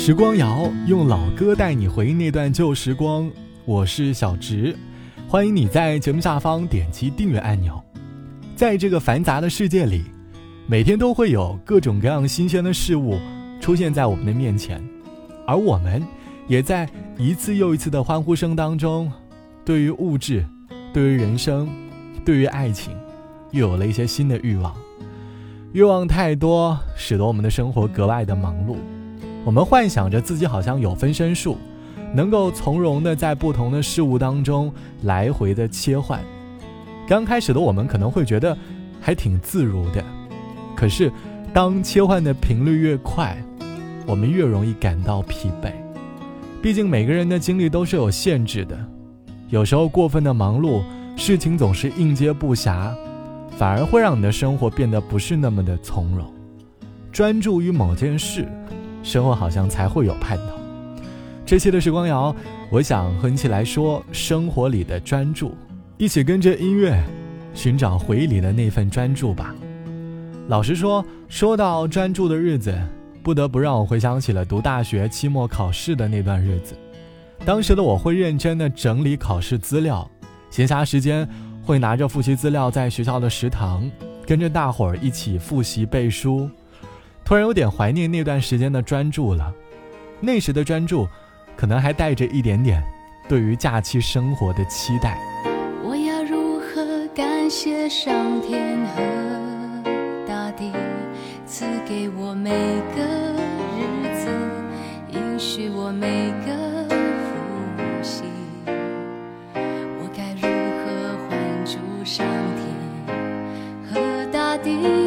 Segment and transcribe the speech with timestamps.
[0.00, 3.30] 时光谣用老歌带你回忆那段旧时光，
[3.66, 4.74] 我是小植，
[5.28, 7.78] 欢迎你在节目下方点击订阅按钮。
[8.56, 10.04] 在这个繁杂的世界里，
[10.66, 13.18] 每天都会有各种各样新鲜的事物
[13.60, 14.82] 出现在我们的面前，
[15.46, 16.02] 而我们
[16.48, 16.88] 也在
[17.18, 19.12] 一次又一次的欢呼声当中，
[19.66, 20.42] 对于物质，
[20.94, 21.68] 对于人生，
[22.24, 22.96] 对于爱情，
[23.50, 24.74] 又有了一些新的欲望。
[25.74, 28.76] 欲望太多，使得我们的生活格外的忙碌。
[29.44, 31.56] 我们幻想着自己好像有分身术，
[32.14, 34.72] 能够从容的在不同的事物当中
[35.02, 36.20] 来回的切换。
[37.08, 38.56] 刚开始的我们可能会觉得
[39.00, 40.04] 还挺自如的，
[40.76, 41.10] 可是
[41.52, 43.36] 当切换的频率越快，
[44.06, 45.72] 我们越容易感到疲惫。
[46.62, 48.78] 毕竟每个人的精力都是有限制的，
[49.48, 50.82] 有时候过分的忙碌，
[51.16, 52.94] 事情总是应接不暇，
[53.56, 56.30] 反而会让你的生活变得不是那么的从容。
[57.10, 58.46] 专注于某件事。
[59.02, 60.60] 生活好像才会有盼头。
[61.46, 62.34] 这期的时光谣，
[62.70, 65.54] 我想和你一起来说生活里的专注，
[65.98, 67.02] 一起跟着音乐，
[67.54, 69.54] 寻找回忆里的那份专注吧。
[70.48, 72.72] 老实说，说到专注的日子，
[73.22, 76.74] 不得不让我回想起了读大学期末考试的那段日子。
[77.44, 80.08] 当时的我会认真的整理考试资料，
[80.50, 81.28] 闲暇时间
[81.64, 83.90] 会拿着复习资料在学校的食堂，
[84.26, 86.48] 跟着大伙儿一起复习背书。
[87.30, 89.54] 突然有点怀念那段时间的专注了，
[90.18, 91.06] 那时的专注，
[91.56, 92.82] 可能还带着一点点
[93.28, 95.16] 对于假期生活的期待。
[95.84, 99.00] 我要如何感谢上天和
[100.26, 100.72] 大地
[101.46, 102.50] 赐给我每
[102.96, 103.04] 个
[103.78, 104.26] 日子，
[105.12, 106.52] 允许我每个
[106.88, 108.24] 呼吸？
[109.54, 110.48] 我该如
[110.82, 114.99] 何还珠上天和大地，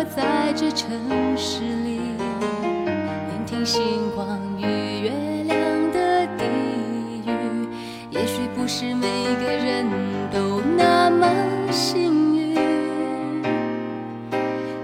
[0.00, 0.88] 我在这城
[1.36, 2.00] 市里，
[3.28, 3.66] 聆听？
[3.66, 4.62] 星光与
[5.02, 5.10] 月
[5.44, 5.58] 亮
[5.92, 6.46] 的低
[7.26, 7.68] 语，
[8.08, 9.06] 也许不是每
[9.36, 9.86] 个人
[10.32, 11.28] 都那么
[11.70, 12.56] 幸运。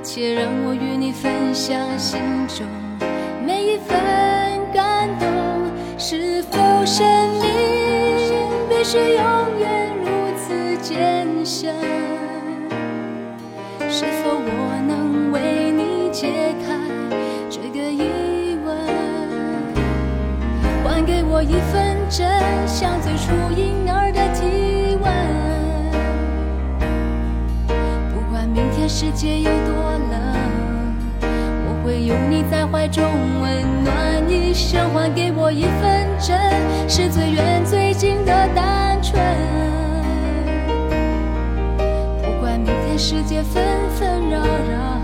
[0.03, 2.67] 且让我与你分享心中
[3.43, 3.97] 每一份
[4.75, 5.27] 感动。
[5.97, 7.07] 是否生
[7.41, 7.49] 命
[8.69, 11.75] 必须永远如此艰深？
[13.89, 14.36] 是否
[16.17, 16.33] 解
[16.67, 16.73] 开
[17.51, 18.75] 这个疑问，
[20.83, 21.05] 还？
[21.05, 22.27] 给我一份真，
[22.67, 25.13] 像最初婴儿的体温。
[28.15, 29.77] 不管明天世界有多
[30.11, 30.19] 冷，
[31.21, 33.05] 我会拥你在怀中，
[33.43, 34.89] 温暖一生。
[34.95, 36.41] 还给我一份真，
[36.89, 39.23] 是最远最近的单纯。
[42.23, 44.96] 不管明天世界纷纷扰扰，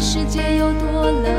[0.00, 1.32] 世界有多冷，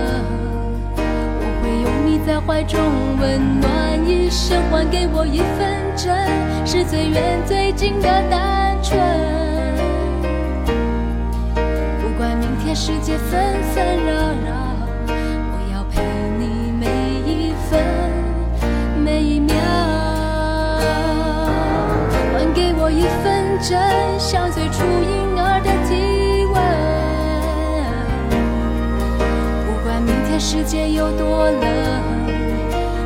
[0.98, 2.80] 我会拥你在怀中，
[3.20, 4.62] 温暖一生。
[4.72, 6.13] 还给我一份真，
[6.66, 9.00] 是最远最近的单纯。
[12.02, 14.13] 不管明天世界纷纷扰
[14.46, 14.52] 扰，
[15.08, 16.01] 我要陪
[16.38, 16.86] 你每
[17.25, 17.80] 一分
[19.04, 19.56] 每一秒。
[22.34, 23.80] 还给我一份真，
[24.19, 25.14] 像最初一
[30.65, 31.62] 界有多冷，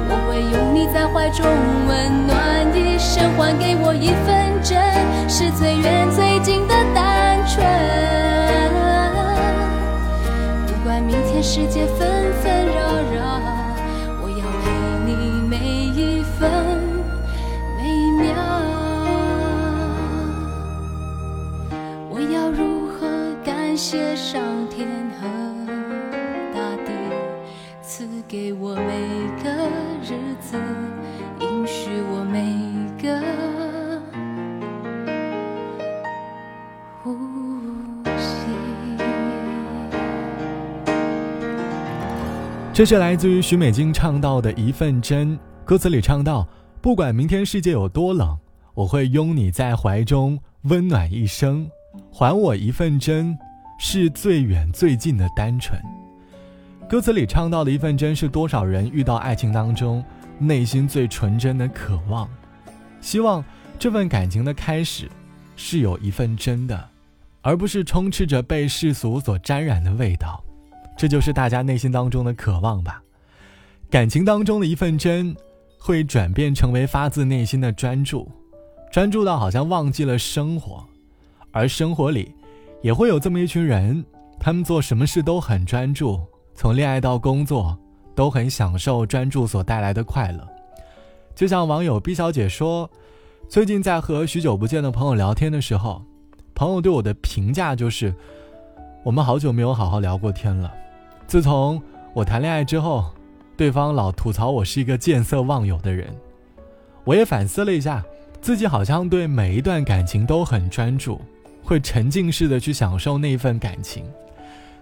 [0.09, 1.45] 我会拥你在怀中，
[1.87, 3.29] 温暖一生。
[3.37, 4.79] 还给我一份真，
[5.27, 6.75] 是最远最近的
[42.79, 46.47] 这是来自于许美静唱到的一份真，歌词里唱到
[46.79, 48.37] ：“不管明天世界有多冷，
[48.73, 51.69] 我会拥你在怀中，温暖一生。
[52.09, 53.37] 还我一份真，
[53.81, 55.77] 是最远最近的单纯。”
[56.87, 60.01] 歌词里唱到的一份真，是多少人遇到爱情当中
[60.37, 62.29] 内心最纯真的渴望，
[63.01, 63.43] 希望
[63.77, 65.09] 这份感情的开始
[65.57, 66.89] 是有一份真的，
[67.41, 70.41] 而不是充斥着被世俗所沾染的味道。
[70.99, 73.01] 这就是大家内心当中的渴望吧。
[73.89, 75.33] 感情当中的一份真，
[75.79, 78.29] 会转变成为发自内心的专注，
[78.91, 80.85] 专注到好像忘记了生活。
[81.51, 82.35] 而生活里，
[82.81, 84.03] 也会有这么一群人，
[84.41, 86.19] 他们做什么事都很专注，
[86.53, 87.79] 从恋爱到工作，
[88.13, 90.45] 都很享受专注所带来的快乐。
[91.33, 92.91] 就像网友 B 小姐说，
[93.47, 96.03] 最近在和许久不见的朋友聊天的时候，
[96.53, 98.13] 朋友对我的评价就是，
[99.05, 100.69] 我们好久没有好好聊过天了。
[101.29, 101.79] 自从
[102.11, 103.05] 我谈恋爱之后，
[103.55, 106.07] 对方老吐槽我是一个见色忘友的人。
[107.03, 108.03] 我也反思了一下，
[108.41, 111.21] 自己好像对每一段感情都很专注，
[111.61, 114.03] 会沉浸式的去享受那份感情。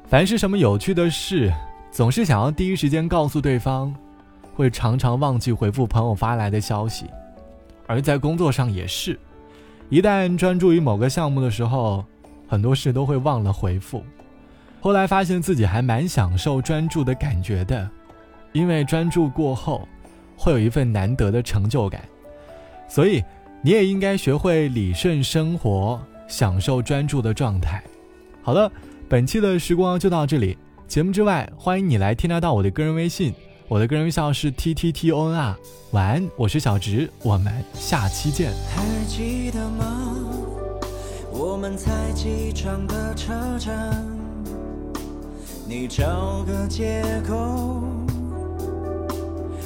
[0.08, 1.52] 凡是什么有趣的事，
[1.92, 3.94] 总是想要第一时间告诉对方，
[4.56, 7.08] 会常常忘记回复朋友发来的消息。
[7.88, 9.20] 而在工作上也是，
[9.90, 12.06] 一旦专注于某个项目的时候，
[12.48, 14.02] 很多事都会忘了回复。
[14.80, 17.90] 后来发现自己还蛮享受专注的感觉的，
[18.54, 19.88] 因为专注过后，
[20.38, 22.02] 会有一份难得的成就感。
[22.88, 23.24] 所以，
[23.62, 27.84] 你也应该学会理顺生活，享受专注的状态。
[28.42, 28.72] 好了，
[29.10, 30.58] 本期的时光就到这里。
[30.88, 33.34] 节目之外，欢迎你来添加到我的个人微信，
[33.68, 35.54] 我的个人微信是 t t t o n r。
[35.92, 38.54] 晚安，我是小直，我们下期见。
[38.74, 40.16] 还记得吗？
[41.30, 44.17] 我们在机场的车站。
[45.70, 47.84] 你找个借口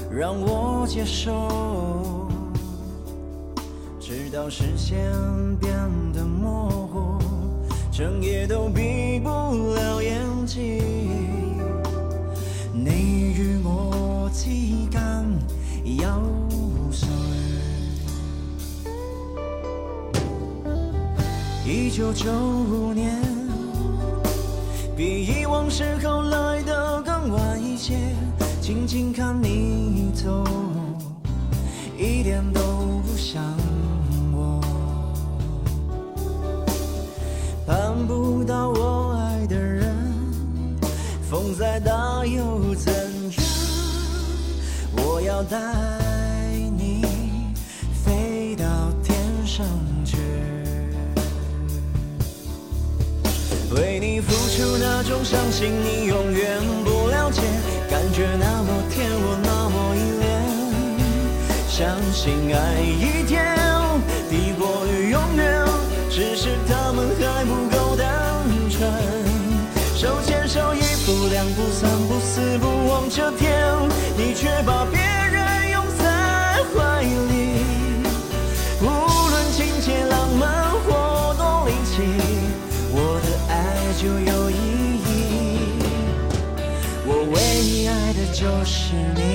[0.09, 2.27] 让我接受，
[3.99, 4.97] 直到视线
[5.57, 5.71] 变
[6.11, 7.19] 得模糊，
[7.91, 10.81] 整夜都闭不了眼睛。
[12.73, 14.49] 你与我之
[14.89, 14.99] 间
[15.83, 16.09] 有
[16.91, 17.07] 谁？
[21.63, 23.20] 一九九五年。
[28.81, 30.43] 静静看你走，
[31.99, 32.61] 一点都
[33.05, 33.39] 不像
[34.33, 34.59] 我。
[37.67, 39.95] 盼不到我爱的人，
[41.29, 43.43] 风再大又怎样？
[44.97, 45.57] 我要带
[46.75, 47.05] 你
[48.03, 48.65] 飞到
[49.03, 49.63] 天上
[50.03, 50.17] 去。
[53.75, 54.71] 为你付出。
[54.79, 57.41] 那种相信你永远不了解，
[58.21, 60.29] 却那么甜，我那么依恋。
[61.67, 63.57] 相信爱一天
[64.29, 65.65] 抵过于永远，
[66.07, 68.05] 只是他们还不够单
[68.69, 68.79] 纯。
[69.95, 73.49] 手牵手，一步两步三步四步望着天，
[74.15, 74.99] 你却把别
[88.61, 89.30] 就是你。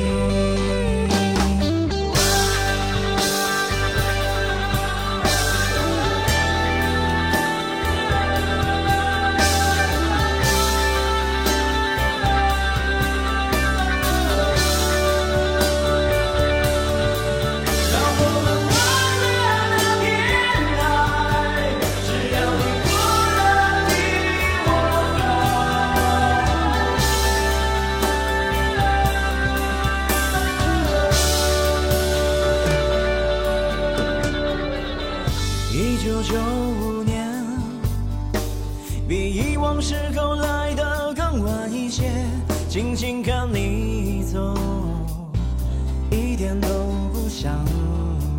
[46.16, 46.68] 一点都
[47.12, 47.52] 不像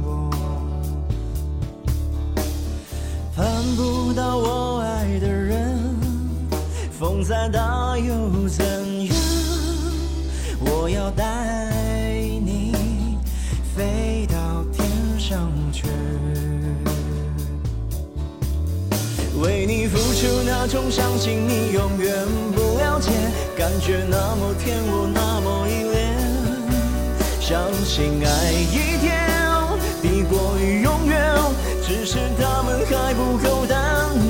[0.03, 0.31] 我。
[3.35, 5.77] 盼不到我爱的人，
[6.97, 8.65] 风再大又怎
[9.05, 9.15] 样？
[10.59, 11.69] 我要带
[12.43, 12.73] 你
[13.75, 15.85] 飞到天上去，
[19.39, 23.11] 为你付出那种相信你永远不了解。
[23.55, 25.86] 感觉那么甜，我那么依，
[27.47, 29.25] 相信爱一天
[30.01, 31.33] 抵过永远
[31.81, 33.79] 只是他们还不够单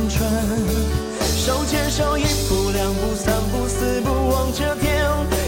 [0.07, 0.29] 纯
[1.19, 5.03] 手牵手一步两步三步四步望着天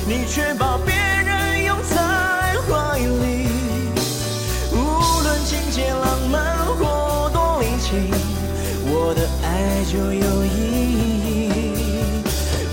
[0.08, 1.96] 你却把别人拥在
[2.68, 3.48] 怀里。
[4.72, 8.10] 无论情节浪漫或多离奇
[8.88, 10.58] 我的爱就有意
[11.06, 12.24] 义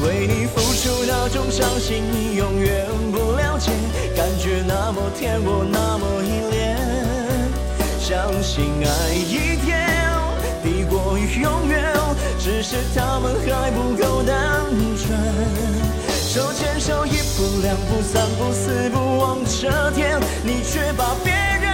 [0.06, 2.02] 为你付出那种伤心。
[2.02, 2.25] 你
[5.18, 6.76] 天，我那么依恋。
[7.98, 9.66] 相信爱一天
[10.62, 11.92] 抵过永远，
[12.38, 14.64] 只是他们还不够单
[14.96, 15.18] 纯。
[16.28, 21.65] 手牵手，一步两步三步四步望着天，你却把别人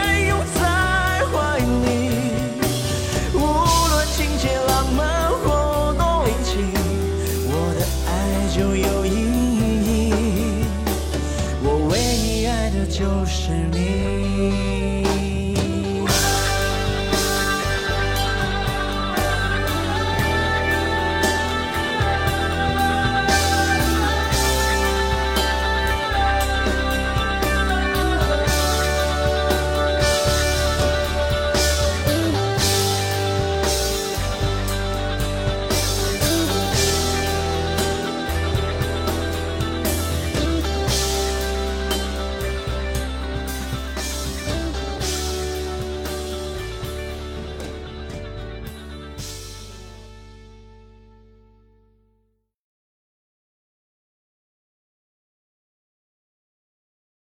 [13.12, 15.01] 就是你。